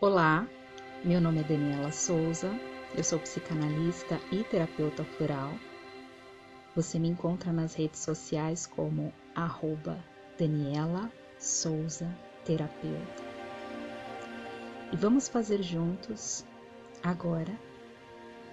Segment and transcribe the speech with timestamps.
[0.00, 0.46] Olá,
[1.02, 2.48] meu nome é Daniela Souza,
[2.96, 5.52] eu sou psicanalista e terapeuta floral.
[6.76, 9.98] Você me encontra nas redes sociais como arroba
[10.38, 12.08] Daniela Souza
[12.44, 13.24] Terapeuta.
[14.92, 16.46] E vamos fazer juntos,
[17.02, 17.58] agora,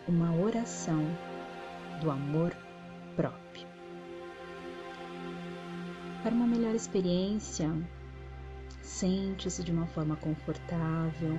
[0.08, 1.06] uma oração
[2.02, 2.58] do amor
[3.16, 3.68] próprio.
[6.24, 7.72] Para uma melhor experiência,
[8.86, 11.36] Sente-se de uma forma confortável.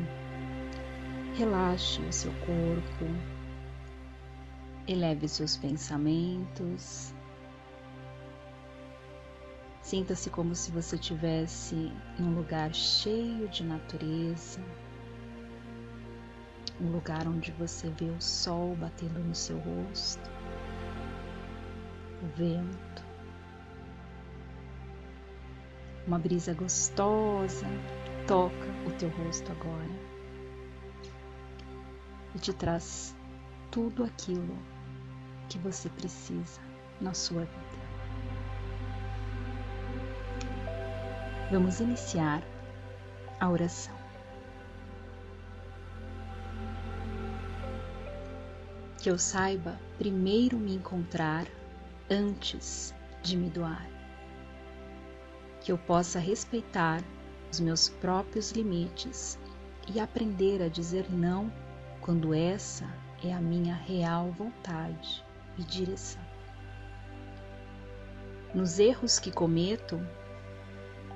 [1.37, 3.07] Relaxe o seu corpo.
[4.89, 7.15] Eleve seus pensamentos.
[9.81, 14.61] Sinta-se como se você estivesse num lugar cheio de natureza,
[16.81, 20.29] um lugar onde você vê o sol batendo no seu rosto,
[22.21, 22.96] o vento,
[26.07, 27.67] uma brisa gostosa
[28.27, 29.91] toca o teu rosto agora
[32.35, 33.17] e te traz
[33.71, 34.57] tudo aquilo
[35.49, 36.61] que você precisa
[37.01, 37.87] na sua vida.
[41.51, 42.43] Vamos iniciar
[43.41, 43.95] a oração.
[48.99, 51.47] Que eu saiba primeiro me encontrar
[52.11, 53.96] antes de me doar
[55.67, 57.03] que eu possa respeitar
[57.51, 59.37] os meus próprios limites
[59.93, 61.53] e aprender a dizer não
[62.01, 62.87] quando essa
[63.21, 65.25] é a minha real vontade
[65.59, 66.23] e direção.
[68.55, 70.01] Nos erros que cometo,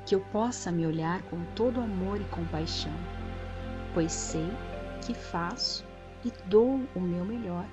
[0.04, 2.92] que eu possa me olhar com todo amor e compaixão,
[3.94, 4.50] pois sei
[5.06, 5.86] que faço
[6.24, 7.68] e dou o meu melhor,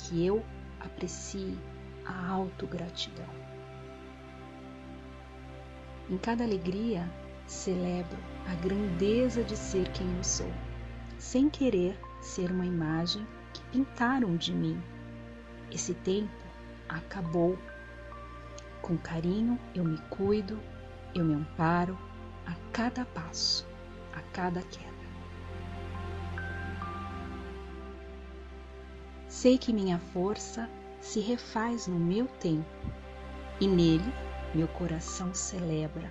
[0.00, 0.44] que eu
[0.80, 1.58] aprecie
[2.04, 3.42] a autogratidão.
[6.12, 7.10] Em cada alegria,
[7.46, 10.52] celebro a grandeza de ser quem eu sou,
[11.16, 14.78] sem querer ser uma imagem que pintaram de mim.
[15.70, 16.30] Esse tempo
[16.86, 17.58] acabou.
[18.82, 20.60] Com carinho eu me cuido,
[21.14, 21.98] eu me amparo
[22.44, 23.66] a cada passo,
[24.12, 24.92] a cada queda.
[29.28, 30.68] Sei que minha força
[31.00, 32.68] se refaz no meu tempo
[33.58, 34.12] e nele
[34.54, 36.10] meu coração celebra.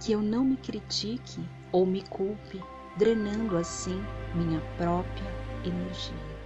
[0.00, 2.62] Que eu não me critique ou me culpe,
[2.96, 4.02] drenando assim
[4.34, 5.30] minha própria
[5.64, 6.38] energia.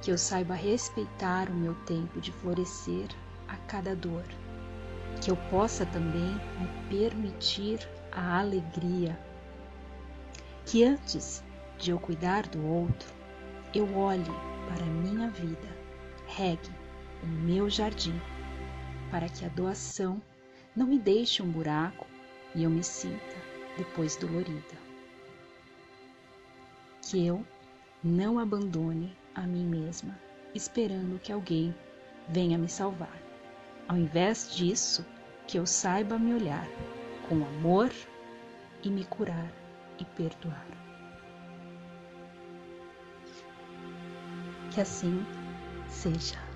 [0.00, 3.08] Que eu saiba respeitar o meu tempo de florescer
[3.48, 4.24] a cada dor.
[5.20, 9.18] Que eu possa também me permitir a alegria.
[10.66, 11.42] Que antes
[11.78, 13.08] de eu cuidar do outro,
[13.74, 14.30] eu olhe
[14.68, 15.68] para a minha vida,
[16.26, 16.81] regue
[17.22, 18.20] o meu jardim
[19.10, 20.20] para que a doação
[20.74, 22.06] não me deixe um buraco
[22.54, 23.36] e eu me sinta
[23.76, 24.76] depois dolorida.
[27.02, 27.44] Que eu
[28.02, 30.18] não abandone a mim mesma
[30.54, 31.74] esperando que alguém
[32.28, 33.20] venha me salvar.
[33.88, 35.04] Ao invés disso,
[35.46, 36.66] que eu saiba me olhar
[37.28, 37.90] com amor
[38.82, 39.52] e me curar
[39.98, 40.66] e perdoar.
[44.70, 45.24] Que assim
[45.88, 46.51] seja.